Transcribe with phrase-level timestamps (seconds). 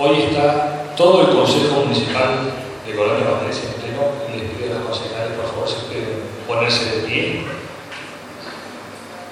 [0.00, 2.54] Hoy está todo el Consejo Municipal
[2.86, 7.00] de Colonia en pleno y les pido a los concejales, por favor, si pueden ponerse
[7.00, 7.44] de pie.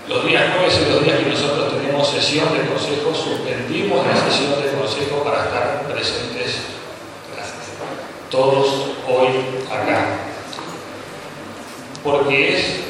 [0.09, 4.61] Los días jueves y los días que nosotros tenemos sesión de consejo, suspendimos la sesión
[4.61, 6.62] de consejo para estar presentes
[8.29, 8.67] todos
[9.07, 9.29] hoy
[9.71, 10.19] acá.
[12.03, 12.80] Porque es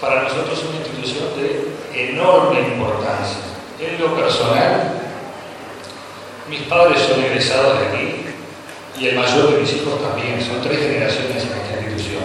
[0.00, 3.38] para nosotros una institución de enorme importancia.
[3.80, 5.03] En lo personal,
[6.48, 8.24] mis padres son egresados de aquí
[8.98, 12.22] y el mayor de mis hijos también, son tres generaciones en esta institución.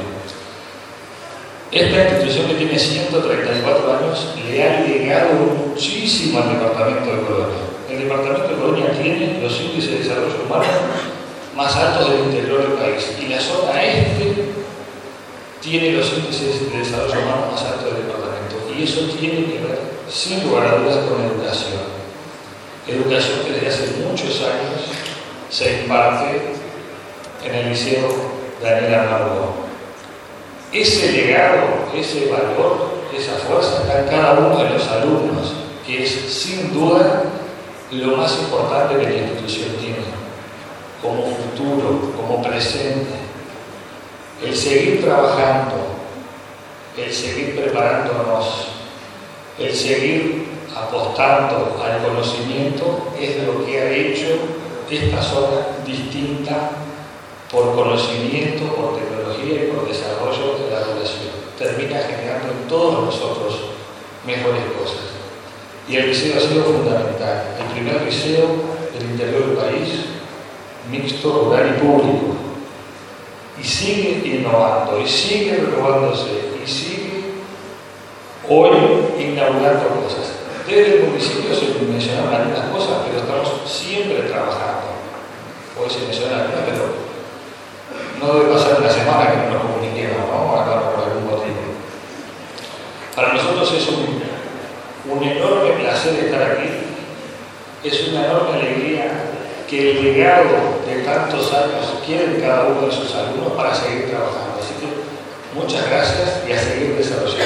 [1.71, 7.63] Esta institución que tiene 134 años le ha legado muchísimo al Departamento de Colonia.
[7.89, 10.65] El Departamento de Colonia tiene los índices de desarrollo humano
[11.55, 14.53] más altos del interior del país y la zona este
[15.61, 19.79] tiene los índices de desarrollo humano más altos del departamento y eso tiene que ver
[20.09, 21.98] sin lugar a dudas con educación.
[22.87, 24.81] Educación que desde hace muchos años
[25.49, 26.53] se imparte
[27.43, 28.07] en el Liceo
[28.61, 29.53] Daniel Arnaldo.
[30.71, 35.53] Ese legado, ese valor, esa fuerza está en cada uno de los alumnos,
[35.85, 37.23] que es sin duda
[37.91, 39.97] lo más importante que la institución tiene,
[41.01, 43.17] como futuro, como presente.
[44.43, 45.75] El seguir trabajando,
[46.97, 48.67] el seguir preparándonos,
[49.57, 50.48] el seguir
[50.83, 54.27] apostando al conocimiento es lo que ha hecho
[54.89, 56.71] esta zona distinta
[57.51, 61.29] por conocimiento, por tecnología y por desarrollo de la población.
[61.57, 63.59] Termina generando en todos nosotros
[64.25, 64.99] mejores cosas.
[65.87, 67.55] Y el liceo ha sido fundamental.
[67.59, 68.45] El primer liceo
[68.93, 69.89] del interior del país,
[70.89, 72.35] mixto, rural y público.
[73.59, 76.29] Y sigue innovando, y sigue renovándose,
[76.63, 77.23] y sigue
[78.47, 78.69] hoy
[79.19, 80.38] inaugurando cosas.
[80.69, 85.01] Desde el municipio se mencionaron algunas cosas, pero estamos siempre trabajando.
[85.81, 86.85] Hoy se mencionan algunas, pero
[88.21, 90.61] no debe pasar una semana que no nos comuniquemos, ¿no?
[90.61, 91.73] Acá por algún motivo.
[93.15, 94.21] Para nosotros es un,
[95.09, 96.69] un enorme placer estar aquí,
[97.83, 99.25] es una enorme alegría
[99.67, 104.61] que el legado de tantos años quieren cada uno de sus alumnos para seguir trabajando.
[104.61, 107.38] Así que muchas gracias y a seguir desarrollando.